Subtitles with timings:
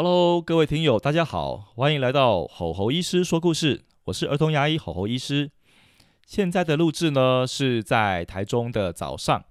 [0.00, 3.82] Hello，各位听友，大家好，欢迎来到吼吼医师说故事。
[4.04, 5.50] 我是儿童牙医吼吼医师。
[6.24, 9.44] 现在的录制呢是在台中的早上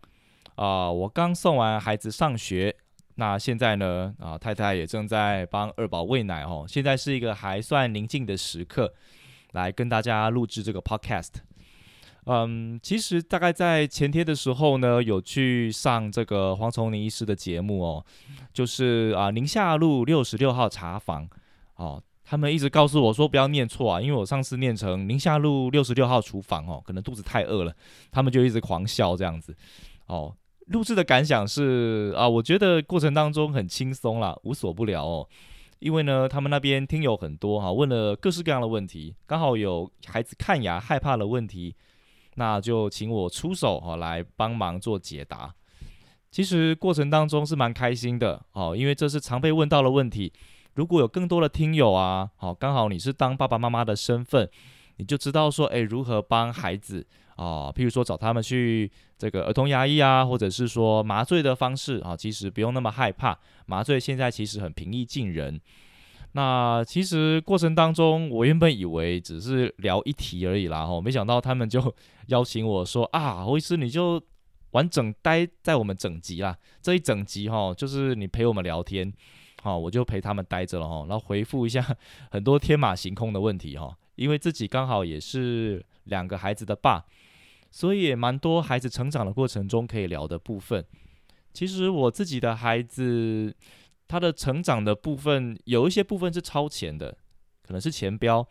[0.55, 2.73] 啊，我刚送完孩子上学。
[3.15, 6.63] 那现在呢啊，太太也正在帮二宝喂奶哦。
[6.65, 8.93] 现在是一个还算宁静的时刻，
[9.51, 11.31] 来跟大家录制这个 Podcast。
[12.29, 18.05] 嗯，其实大概在前天的时候呢，有去上这个黄崇林医师的节目哦，
[18.51, 21.25] 就是啊宁夏路六十六号茶房
[21.77, 27.73] 哦，他们一直告诉我说不要念错啊，因为我上次念成宁夏路六十六号厨房哦，可能肚子太饿了，
[28.11, 29.55] 他们就一直狂笑这样子
[30.07, 30.35] 哦。
[30.65, 35.25] 录制的感想是啊，我觉得过程当中很轻松啦，无所不聊哦，
[35.79, 41.73] 因为呢，他们那边听友很多哈，问了各式各样的问题，刚好有孩子看牙害怕的问题。
[42.37, 45.53] 那就请我出手哈，来帮忙做解答。
[46.29, 50.31] 其实过程当中是蛮开心的哦，因为这是常被问到的问题。
[50.75, 54.47] 如果有更多的听友啊，好，刚好你是当爸爸妈妈的身份，
[54.97, 57.03] 你就知道说，诶，如何帮孩子
[57.37, 57.71] 啊？
[57.71, 63.39] 譬如说找他们去这个儿童牙医啊，或者是说麻醉的方式啊，其实不用那么害怕。
[63.65, 65.59] 麻醉现在其实很平易近人。
[66.33, 71.95] 那其实过程当中，我原本以为只是聊一题而已啦，吼，没想到他们就
[72.27, 74.21] 邀请我说啊，侯医师你就
[74.71, 79.11] 完整待在我们整集啦，这一整集哈，就是你陪我们聊天，
[79.63, 81.83] 好，我就陪他们待着了哈，然后回复一下
[82.29, 87.03] 很多天马行空的问题哈，因为自己刚好也是两个孩子的爸，
[87.71, 90.85] 所以也蛮多孩子成长的过程中可以聊的部分。
[91.51, 93.55] 其实我自己的孩子。
[94.07, 97.17] 他的成长的部分有一些部分是超前的，
[97.61, 98.47] 可能是前标，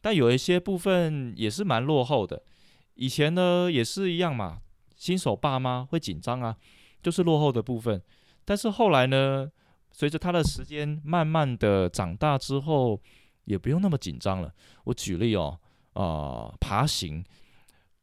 [0.00, 2.42] 但有一些部分也是蛮落后的。
[2.94, 4.58] 以前呢也是一样嘛，
[4.96, 6.56] 新手爸妈会紧张啊，
[7.02, 8.02] 就是落后的部分。
[8.44, 9.50] 但是后来呢，
[9.92, 13.00] 随着他的时间慢慢的长大之后，
[13.44, 14.52] 也不用那么紧张了。
[14.84, 15.58] 我举例哦，
[15.94, 17.24] 啊，爬行，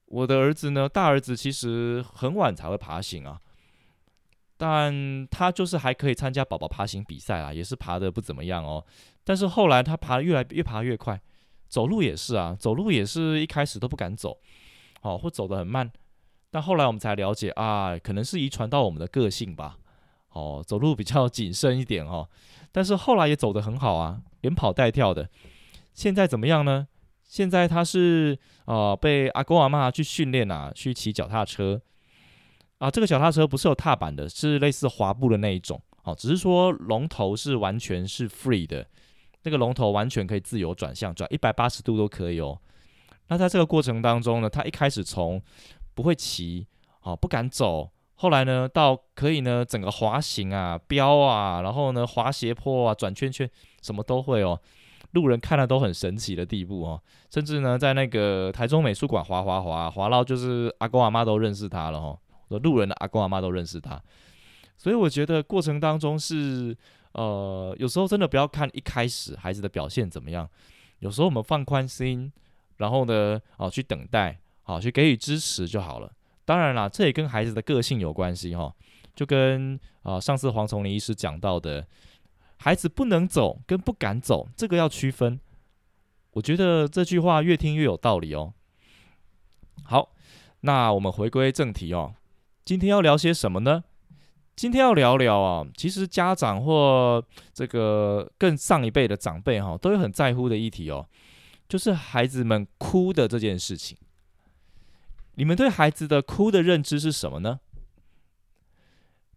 [0.05, 3.39] 我的儿子呢，大儿子其实很晚才会爬行啊。
[4.57, 8.83] 但他就是还可以参加宝宝爬行比赛啊，也是爬的不怎么样哦。
[9.23, 11.19] 但是后来他爬越来越爬越快，
[11.67, 14.37] 走路也是啊，走路也是一开始都不敢走，
[15.01, 15.91] 哦，或走得很慢。
[16.51, 19.77] 但后来我们才了解啊，可能是遗传到我们的个性吧，
[20.29, 22.29] 哦，走路比较 谨慎一点哦。
[22.71, 25.29] 但是后来也走得很好啊，连跑带跳的。
[25.93, 26.87] 现在怎么样呢？
[27.23, 31.81] 现在他是啊，被阿公阿妈去训练啊，去骑脚踏车。
[32.85, 35.81] 啊，这个脚踏车不是有踏板的，是类似滑步的那一种。
[36.03, 38.85] 哦，只是说龙头是完全是 free 的，
[39.41, 42.55] 那个龙头完全可以自由转向，转一百八十度都可以哦。
[43.29, 45.41] 那在这个过程当中呢，他一开始从
[45.95, 46.67] 不会骑，
[47.01, 53.49] 哦，不敢走，后来呢，到可以呢，整个滑行啊，飙啊，然后呢，滑斜坡啊，转圈圈，
[53.81, 54.61] 什么都会哦。
[55.13, 57.01] 路人看了都很神奇的地步哦，
[57.33, 62.19] 甚至呢，在那个台中美术馆滑滑滑，滑到就是阿公阿妈都认识他了哦。
[62.59, 64.01] 路人的阿公阿妈都认识他，
[64.77, 66.75] 所以我觉得过程当中是，
[67.13, 70.49] 呃，有时候真的不要看一开始孩子的表现怎么样，
[70.99, 72.31] 有时候我们放宽心，
[72.77, 76.11] 然后呢，哦，去等待，好，去给予支持就好了。
[76.45, 78.73] 当然啦，这也跟孩子的个性有关系哈，
[79.15, 81.87] 就跟啊上次黄崇林医师讲到的，
[82.57, 85.39] 孩子不能走跟不敢走，这个要区分。
[86.31, 88.53] 我觉得这句话越听越有道理哦。
[89.83, 90.09] 好，
[90.61, 92.13] 那我们回归正题哦。
[92.65, 93.83] 今天要聊些什么呢？
[94.55, 97.23] 今天要聊聊啊，其实家长或
[97.53, 101.07] 这个更上一辈的长辈哈，都有很在乎的议题哦，
[101.69, 103.95] 就是孩子们哭的这件事情。
[105.35, 107.59] 你们对孩子的哭的认知是什么呢？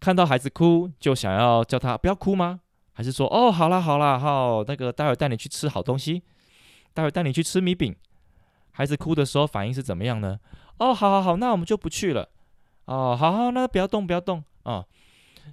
[0.01, 2.61] 看到孩子哭就想要叫他不要哭吗？
[2.95, 6.23] 还是说哦，好啦好啦，好，那个待会带你去吃好东西，
[6.95, 7.95] 待会带你去吃米饼。
[8.71, 10.41] 孩子哭的时候反应是怎么样呢？
[10.79, 12.31] 哦，好好好，那我们就不去了。
[12.89, 14.83] 哦，好好，那不要动，不要动啊！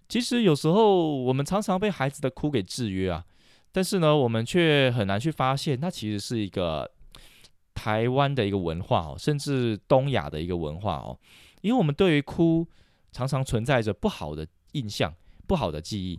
[0.08, 3.26] 其实有时候我们常常被孩子的哭给制约啊，
[3.74, 6.90] 但是呢，我们却很难去发现，它其实是一个
[7.74, 11.20] 台湾的一个文化哦，甚至东亚的一个文化哦。
[11.60, 12.66] 因为我们对于哭
[13.12, 15.14] 常常存在着不好的印象、
[15.46, 16.18] 不好的记忆。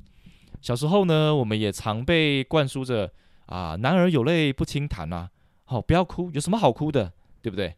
[0.60, 3.10] 小时候呢，我们也常被灌输着
[3.46, 5.30] 啊，男儿有泪不轻弹呐，
[5.64, 7.10] 好，不要哭，有什么好哭的，
[7.40, 7.74] 对不对？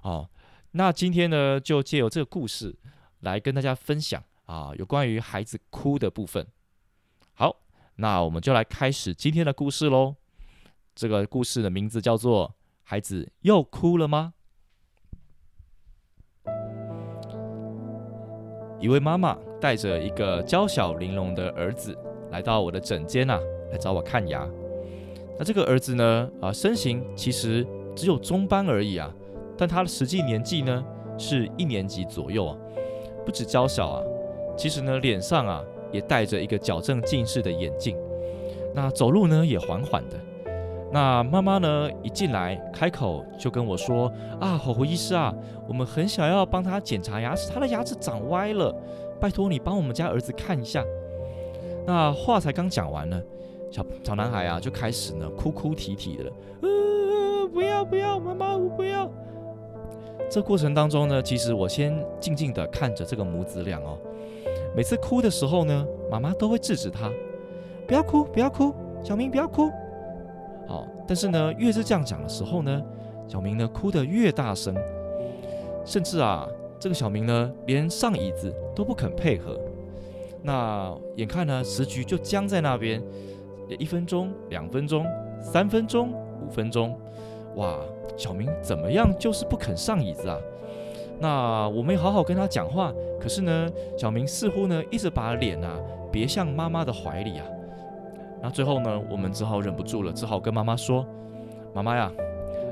[0.00, 0.26] 哦，
[0.72, 2.76] 那今天呢，就借由这个故事
[3.20, 6.46] 来跟大家分享啊，有关于孩子哭的部分。
[7.32, 7.62] 好，
[7.96, 10.16] 那我们就来开始今天的故事喽。
[10.94, 12.48] 这个故事的名字叫做
[12.82, 14.34] 《孩子又哭了吗》。
[18.78, 21.96] 一位妈妈带着一个娇小玲珑的儿子
[22.30, 23.40] 来到我的诊间呐，
[23.72, 24.46] 来找我看牙。
[25.38, 27.66] 那这个儿子呢，啊，身形其实
[27.96, 29.12] 只有中班而已啊，
[29.58, 30.84] 但他的实际年纪呢，
[31.18, 32.56] 是一年级左右啊。
[33.26, 34.02] 不止娇小啊，
[34.56, 35.62] 其实呢，脸上啊
[35.92, 37.94] 也戴着一个矫正近视的眼镜。
[38.74, 40.16] 那走路呢也缓缓的。
[40.90, 44.10] 那妈妈呢一进来开口就跟我说
[44.40, 45.34] ：“啊，火狐医师啊，
[45.66, 48.74] 我们很想要帮他检查牙齿，他的牙齿长歪了，
[49.20, 50.82] 拜托你帮我们家儿子看一下。”
[51.84, 53.20] 那话才刚讲完呢，
[53.70, 56.32] 小小男孩啊就开始呢哭哭啼啼的了，
[56.62, 59.10] 呃，不要不要，妈妈我不要。
[60.30, 63.98] 这过程当中呢，其实我先静静的看着这个母子俩哦，
[64.76, 67.10] 每次哭的时候呢，妈妈都会制止他，
[67.86, 69.70] 不要哭不要哭，小明不要哭。
[70.66, 72.82] 好，但是呢，越是这样讲的时候呢，
[73.26, 74.74] 小明呢哭得越大声，
[75.84, 76.46] 甚至啊，
[76.78, 79.58] 这个小明呢连上椅子都不肯配合。
[80.42, 83.02] 那眼看呢时局就僵在那边，
[83.78, 85.06] 一分钟、两分钟、
[85.40, 86.94] 三分钟、五分钟，
[87.58, 87.78] 哇，
[88.16, 90.38] 小明怎么样就是不肯上椅子啊？
[91.20, 95.76] 那我们好好跟他讲话，可是呢，小明似乎呢一直把脸啊
[96.12, 97.44] 别向妈妈的怀里啊。
[98.40, 101.04] 那最后呢，我们只好忍不住了，只好跟妈妈说
[101.74, 102.12] ：“妈妈呀，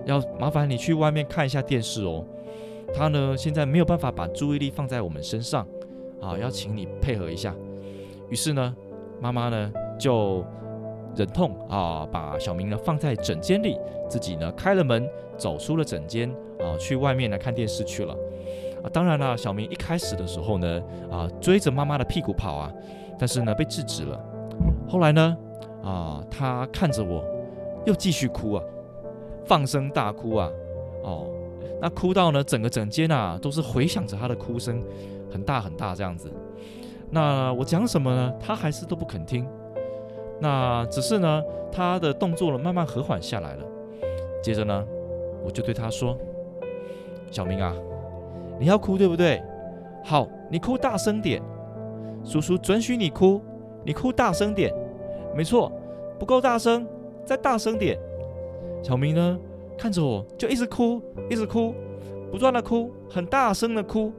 [0.05, 2.25] 要麻烦你去外面看一下电视哦。
[2.94, 5.67] 他呢，现在没有办法把注意力放在我们身上，
[6.21, 7.53] 啊，要请你配合一下。”
[8.31, 8.77] 于是呢，
[9.21, 10.44] 妈妈呢就
[11.17, 13.79] 忍痛啊，把小明呢放在枕间里，
[14.09, 16.31] 自己呢开了门，走出了枕间
[16.61, 18.15] 啊，去外面来看电视去了。
[18.83, 22.73] 啊，当然了，小明一开始的时候呢，啊，追着妈妈的屁股跑啊，
[23.19, 24.21] 但是呢被制止了。
[24.89, 25.37] 后来呢？
[25.83, 27.25] 啊，他看着我，
[27.87, 28.63] 又继续哭啊，
[29.45, 30.51] 放声大哭啊，
[31.05, 31.29] 哦，
[31.81, 34.83] 那哭到呢，整个整间啊都是回响着他的哭声，
[35.31, 36.29] 很大很大这样子。
[37.09, 38.35] 那我讲什么呢？
[38.41, 39.47] 他还是都不肯听。
[40.41, 41.43] 那只是呢，
[41.73, 43.65] 他的动作呢慢慢和缓下来了。
[44.43, 44.87] 接着呢，
[45.44, 46.17] 我就对他说
[47.31, 47.75] ：“小明啊，
[48.59, 49.43] 你要哭对不对？
[50.05, 51.43] 好，你哭大声点，
[52.23, 53.41] 叔叔准许你哭，
[53.85, 54.73] 你哭大声点。”
[55.35, 55.71] 没错，
[56.19, 56.87] 不够大声，
[57.25, 57.99] 再大声点。
[58.82, 59.39] 小明呢，
[59.77, 61.75] 看着我就一直哭，一直哭，
[62.31, 64.12] 不断的哭，很大声的哭。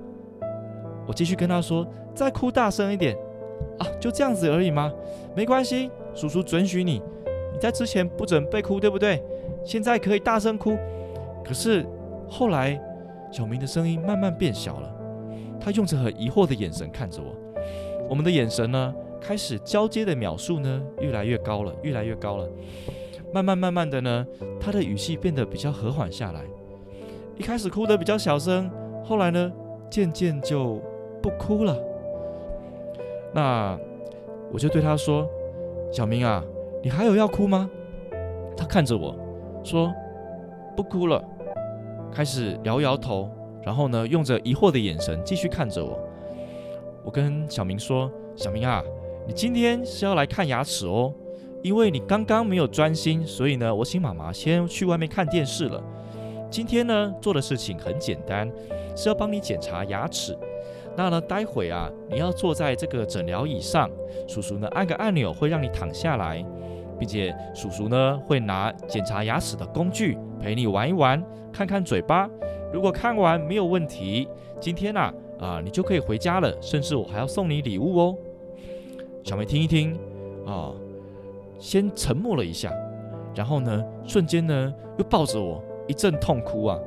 [1.08, 3.18] 我继续跟他说，再哭大声一点。
[3.80, 4.92] 啊，就这样子而已吗？
[5.36, 7.00] 没关系，叔叔准许你。
[7.54, 9.24] 你在之前不准备哭，对不对？
[9.64, 10.75] 现在可以大声哭。
[11.46, 11.86] 可是
[12.28, 12.81] 后来，
[13.31, 14.92] 小明的声音慢慢变小了。
[15.60, 17.36] 他用着很疑惑的眼神看着我。
[18.10, 18.94] 我们的眼神呢？
[19.19, 22.50] 开始交接的秒数呢，越来越高了，越来越高了。
[23.31, 24.25] 慢慢慢慢的呢，
[24.60, 26.42] 他的语气变得比较和缓下来。
[27.36, 28.72] 一开始哭得比较小声，
[29.04, 29.52] 后来呢，
[29.90, 30.81] 渐渐就
[31.22, 31.78] 不哭了。
[33.34, 33.78] 那
[34.53, 35.27] 我就对他说
[35.91, 36.44] ：“小明啊，
[36.84, 37.70] 你还有要哭吗？”
[38.56, 39.15] 他看着我
[39.63, 39.94] 说
[40.75, 41.24] ：“不哭了。”
[42.12, 43.29] 开始摇摇头，
[43.63, 46.00] 然后呢，用着疑惑的眼神继续看着我。
[47.03, 48.84] 我跟小明说：“小明啊。”
[49.27, 51.13] 你今天是要来看牙齿哦，
[51.62, 55.84] 因为你刚刚没有专心，所以呢，我请妈妈先去外面看电视了。
[56.50, 58.50] 今天呢，做的事情很简单，
[58.96, 60.34] 是要帮你检查牙齿。
[60.98, 63.88] 那呢，待会啊，你要坐在这个诊疗椅上，
[64.27, 66.44] 叔叔呢按个按钮会让你躺下来，
[66.98, 71.24] 并且叔叔呢会拿检查牙齿的工具陪你玩一玩，
[71.54, 72.27] 看看嘴巴。
[72.74, 74.27] 如果看完没有问题，
[74.60, 78.16] 今天呐啊，你就可以回家了，甚至我还要送你礼物哦。
[79.24, 79.96] 小梅听一听，
[80.48, 80.74] 啊，
[81.60, 82.74] 先沉默了一下，
[83.36, 86.80] 然后呢，瞬间呢，又抱着我一阵痛哭啊！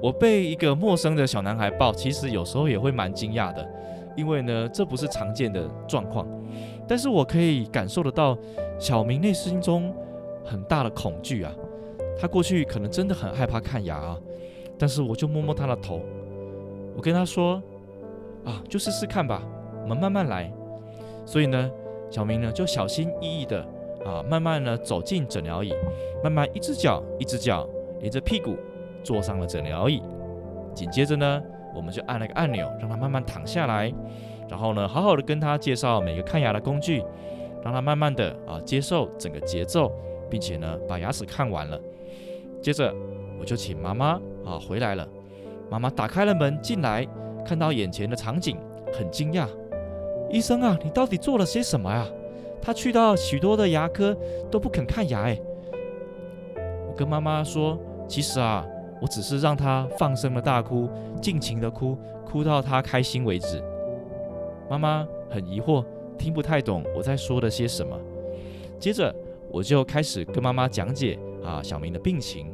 [0.00, 3.68] 我被一个陌生的小男孩抱，其实有时候也会蛮惊讶的，
[4.16, 6.26] 因为呢，这不是常见的状况。
[6.88, 8.36] 但是我可以感受得到
[8.78, 9.94] 小明内心中
[10.44, 11.52] 很大的恐惧啊！
[12.18, 14.18] 他过去可能真的很害怕看牙啊，
[14.78, 16.00] 但是我就摸摸他的头，
[16.96, 17.62] 我跟他说。
[18.42, 19.42] 啊，就试试看吧，
[19.82, 20.50] 我们慢慢来。
[21.26, 21.70] 所以呢，
[22.10, 23.60] 小明呢就小心翼翼的
[24.02, 25.74] 啊，慢慢的走进诊疗椅，
[26.24, 28.56] 慢慢一只脚一只脚连着屁股
[29.02, 30.02] 坐上了诊疗椅。
[30.72, 31.42] 紧接着呢，
[31.74, 33.92] 我们就按了个按钮，让他慢慢躺下来，
[34.48, 37.04] 然后呢，好好的跟他介绍每个看牙的工具，
[37.64, 39.90] 让他慢慢的啊接受整个节奏，
[40.30, 41.78] 并且呢把牙齿看完了。
[42.62, 42.94] 接着
[43.38, 45.06] 我就请妈妈啊回来了，
[45.68, 47.06] 妈妈打开了门进来，
[47.44, 48.56] 看到眼前的场景，
[48.92, 49.48] 很惊讶。
[50.30, 52.06] 医生啊，你到底做了些什么呀？
[52.62, 54.16] 他去到许多的牙科
[54.50, 55.36] 都不肯看牙，哎。
[56.86, 57.76] 我跟妈妈说，
[58.06, 58.64] 其实啊。
[59.00, 60.88] 我只是让他放声的大哭，
[61.22, 63.62] 尽情的哭，哭到他开心为止。
[64.68, 65.84] 妈妈很疑惑，
[66.18, 67.98] 听不太懂我在说的些什么。
[68.78, 69.14] 接着
[69.50, 72.46] 我就开始跟妈妈讲解啊小明的病情。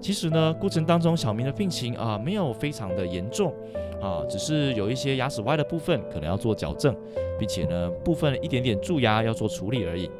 [0.00, 3.54] 其实呢，过程当中小明的病情啊没有非常的严重
[4.00, 6.96] 啊，只是有一些牙齿歪的部分可能要做矫正，
[7.38, 10.10] 并且呢部分一点点蛀牙要做处理而已。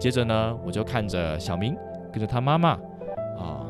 [0.00, 1.76] 接着呢，我就看着小明
[2.12, 2.70] 跟着他妈妈
[3.38, 3.63] 啊。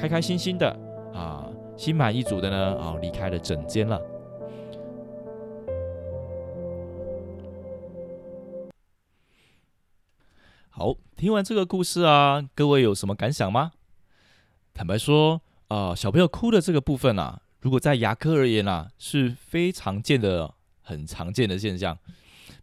[0.00, 0.66] 开开心心的
[1.12, 4.00] 啊，心满意足的呢啊，离开了诊间了。
[10.70, 13.72] 好，听完这个故事啊，各位有什么感想吗？
[14.72, 21.98] 坦白说啊，小朋友哭的这个部分啊，如果在牙科而言啊，是非常见的、很常见的现象。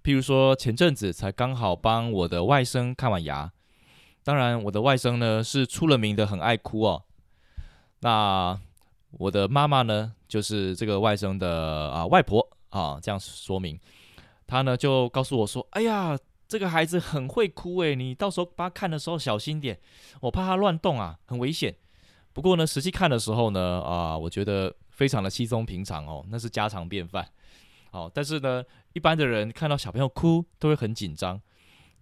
[0.04, 3.52] 譬如说，前阵子才刚好帮我的外甥看完牙，
[4.24, 7.04] 当然我的外甥呢是出了名的很爱哭哦。
[8.02, 8.60] 那
[9.12, 13.80] 我的妈妈呢，就是这个外甥的啊外婆啊，这样说明，
[14.46, 16.16] 她呢就告诉我说：“哎呀，
[16.48, 19.80] 这个孩子很会哭诶，你到时候帮他看的时候小心点，
[20.22, 21.76] 我怕他乱动啊，很危险。”
[22.34, 27.28] 不过呢，实际看的时候呢，啊，我觉得非常的稀松平常哦，那是家常便饭。
[27.90, 28.64] 好，但是呢，
[28.94, 31.42] 一般的人看到小朋友哭都会很紧张，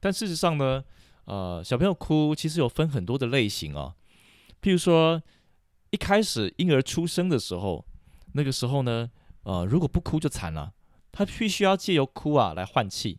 [0.02, 0.84] 但事实上呢，
[1.24, 3.94] 呃，小朋友哭其实有分很多的类型哦，
[4.62, 5.22] 譬如说。
[5.96, 7.86] 一开始婴儿出生的时候，
[8.34, 9.10] 那个时候呢，
[9.44, 10.74] 呃，如果不哭就惨了，
[11.10, 13.18] 他必须要借由哭啊来换气。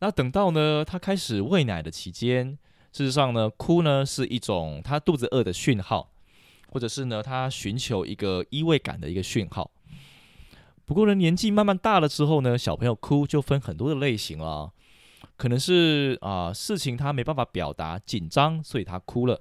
[0.00, 2.58] 那等到呢，他开始喂奶的期间，
[2.92, 6.10] 事实上呢，哭呢是一种他肚子饿的讯号，
[6.70, 9.70] 或者是呢他寻求一个依偎感的一个讯号。
[10.86, 14.72] 不过呢，年纪慢慢大了之后呢，小朋友哭就分很多的类型了，
[15.36, 19.40] 可能是啊事情他没办法表达，紧张，所以他哭了。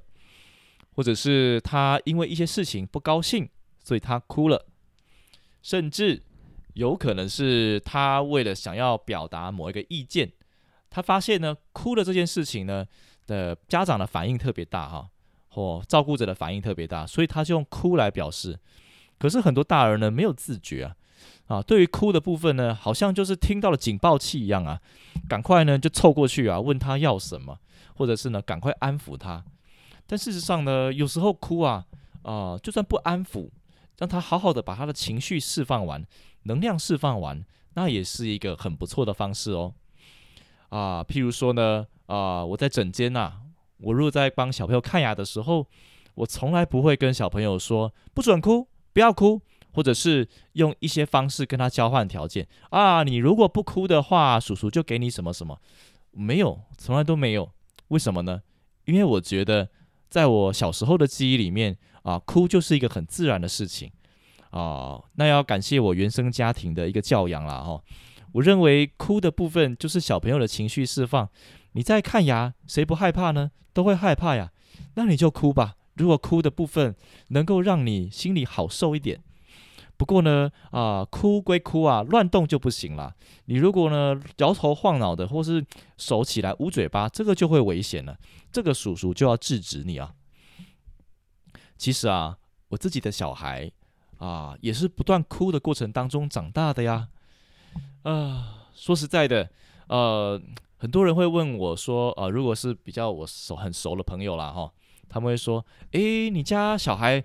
[0.95, 3.47] 或者是他因为一些事情不高兴，
[3.83, 4.65] 所以他哭了，
[5.61, 6.23] 甚至
[6.73, 10.31] 有可能是他为了想要表达某一个意见，
[10.89, 12.85] 他发现呢哭的这件事情呢
[13.27, 15.09] 的家长的反应特别大哈，
[15.49, 18.57] 或照顾者的反应特别大，所以他就用哭来表示。
[19.17, 20.95] 可是很多大人呢没有自觉啊，
[21.47, 24.81] 啊，对于哭的部分呢，好像就是听到了警报器一样啊，
[25.27, 27.59] 赶快呢就凑过去啊问他要什么，
[27.95, 29.43] 或者是呢赶快安抚他。
[30.07, 31.85] 但事实上呢，有时候哭啊，
[32.21, 33.49] 啊，就算不安抚，
[33.97, 36.05] 让他好好的把他的情绪释放完，
[36.43, 37.43] 能量释放完，
[37.73, 39.73] 那也是一个很不错的方式哦。
[40.69, 43.33] 啊，譬如说呢，啊，我在诊间呐，
[43.79, 45.65] 我如果在帮小朋友看牙的时候，
[46.13, 49.41] 我从来不会跟小朋友说不准哭，不要哭，
[49.73, 55.59] 或者是用一些方式跟他交换条件啊，你如果不哭的话，叔叔就给你什么什么，
[56.11, 57.51] 没有，从来都没有。
[57.87, 58.43] 为什么呢？
[58.85, 59.67] 因为我觉得。
[60.09, 63.91] 在我小时候的记忆里面啊，哭就是一个很自然的事情
[64.51, 65.01] 啊。
[65.15, 67.81] 那要感谢我原生家庭的一个教养啦哈。
[68.33, 71.29] 我认为哭的部分就是小朋友的情绪释放。
[71.73, 73.51] 你在看牙，谁不害怕呢？
[73.73, 74.51] 都会害怕呀。
[74.95, 75.75] 那你就哭吧。
[75.95, 76.95] 如果哭的部分
[77.29, 79.21] 能够让你心里好受一点。
[79.97, 83.15] 不过呢，啊，哭归哭啊，乱动就不行了。
[83.45, 85.65] 你如果呢摇头晃脑的，或是
[85.97, 88.17] 手起来捂嘴巴，这个就会危险了。
[88.51, 90.13] 这个叔叔就要制止你啊。
[91.77, 92.37] 其实啊，
[92.69, 93.71] 我自己的小孩
[94.17, 97.07] 啊，也是不断哭的过程当中长大的呀。
[98.03, 99.49] 啊，说实在的，
[99.87, 100.41] 呃，
[100.77, 104.71] 很多人会问我说，呃，如果是比较我熟很熟的朋友啦，哈，
[105.07, 107.23] 他们会说，诶，你家小孩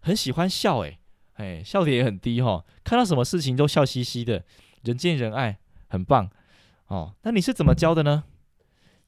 [0.00, 0.97] 很喜欢笑，诶。
[1.38, 4.44] 哎，笑点也很低哈，看到什么事情都笑嘻嘻的，
[4.82, 6.28] 人见人爱，很棒
[6.88, 7.14] 哦。
[7.22, 8.24] 那你是怎么教的呢？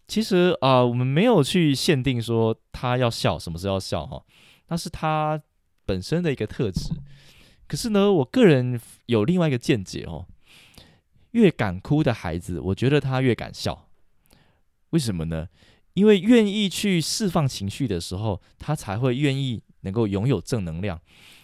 [0.07, 4.23] 其实啊，我们没有去限定说他要笑，什么时候要笑哈，
[4.69, 5.43] 那是他
[5.85, 6.95] 本身的一个特质。
[7.67, 10.27] 可是呢，我个人有另外一个见解哦，
[11.33, 13.89] 越敢哭的孩子，我觉得他越敢笑。
[14.91, 15.49] 为什么呢？
[15.95, 21.01] 因为愿意去释放情绪的时候，他才会愿意能够拥有正能量。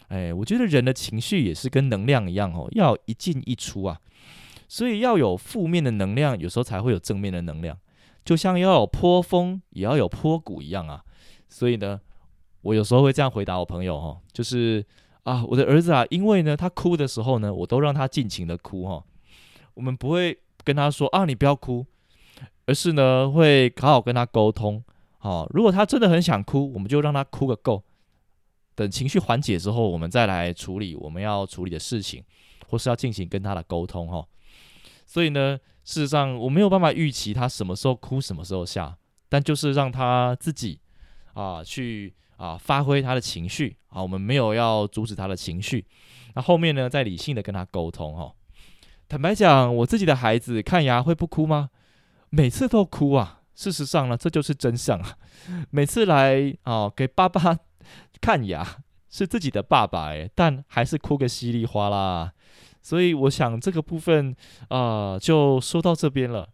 [0.09, 4.01] 哎，我觉得人的情绪也是跟能量一样哦，要一进一出啊，
[4.69, 7.77] 所以要有负面的能量，有时候才会有正面的能量，
[8.25, 11.03] 就像要有坡峰，也要有坡谷一样啊。
[11.49, 12.01] 所以呢，
[12.63, 14.85] 我有时候会这样回答我朋友哦，就是
[15.25, 19.03] 啊，我的儿子啊，因为呢，他哭的时候呢，我都让他尽情的哭哈。
[19.75, 21.85] 我们不会跟他说啊，你不要哭，
[22.67, 24.83] 而是呢，会好好跟他沟通。
[25.19, 27.83] 好，如果他真的很想哭，我们就让他哭个够。
[28.77, 32.23] 等情绪缓解之后，我们再来处理我们要处理的事情，
[32.69, 34.25] 或是要进行跟他的沟通哈。
[35.07, 38.97] 所以呢，事实上我没有办法预期他什么时候哭，什么时候笑，
[39.29, 40.79] 但就是让他自己
[41.33, 44.03] 啊去啊发挥他的情绪啊。
[44.03, 45.87] 我们没有要阻止他的情绪，
[46.35, 48.33] 那后面呢，再理性的跟他沟通哈。
[49.09, 51.71] 坦白讲，我自己的孩子看牙会不哭吗？
[52.29, 53.43] 每次都哭啊！
[53.55, 55.17] 事实上呢，这就是真相啊。
[55.71, 57.57] 每次来啊给爸爸
[58.21, 58.67] 看牙，
[59.09, 62.33] 是自己的爸爸诶，但还是哭个稀里哗啦。
[62.83, 64.35] 所以我想这个部分
[64.69, 66.49] 啊，就说到这边了。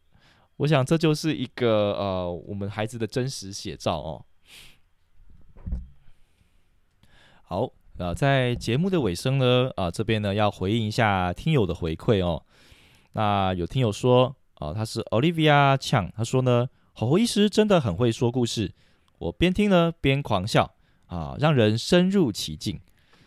[0.57, 4.25] 我想这就是一个呃，我们孩子的真实写照哦。
[7.43, 7.73] 好。
[7.99, 12.43] 呃，在节目的尾声呢，啊，这边呢要回应一下听友的回馈哦。
[13.13, 18.73] 那有听友说，啊，他是 Olivia 抢他说呢，吼吼医师真的很会说故事，
[19.19, 20.75] 我边听呢边狂笑，
[21.15, 22.81] 啊，让人深入其境。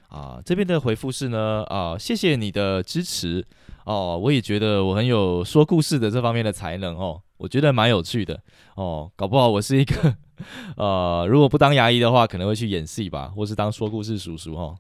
[0.10, 3.46] 啊，这边的回复是呢，啊，谢谢你的支持
[3.86, 8.40] 哦，我也觉得我很有说故事的这方面的才能哦，我觉得蛮有趣的
[8.76, 10.16] 哦，搞不好我是一个。
[10.78, 14.78] 呃，如果不当牙医的话，可能会去演戏吧，或是当说故事叔叔哦。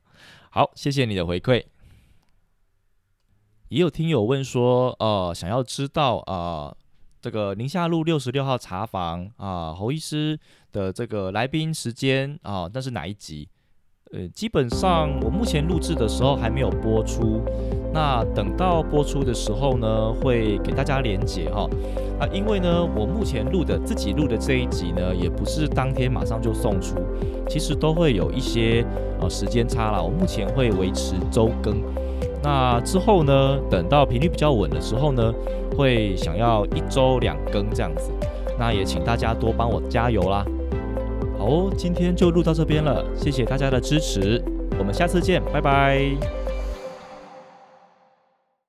[0.49, 1.63] 好，谢谢你的回馈。
[3.69, 6.75] 也有听友问说，呃，想要知道啊，
[7.21, 10.39] 这个宁夏路六十六号茶房啊，侯医师
[10.75, 13.47] 的这个来宾时间啊，那是哪一集？
[14.11, 17.41] 呃，基本上我目前录制的时候还没有播出，
[17.93, 21.67] 那等到播出的时候呢，会给大家连接哈。
[22.19, 26.97] 啊，因为呢，我目前录的自己录的这一集呢，也不是当天马上就送出，
[27.49, 28.85] 其实都会有一些
[29.21, 30.03] 呃时间差了。
[30.03, 31.81] 我目前会维持周更，
[32.43, 35.33] 那之后呢，等到频率比较稳的时候呢，
[35.75, 38.11] 会想要一周两更这样子。
[38.57, 40.45] 那也请大家多帮我加油啦。
[41.45, 44.43] 好，今天就录到这边了，谢谢大家的支持，
[44.79, 46.09] 我们下次见，拜拜。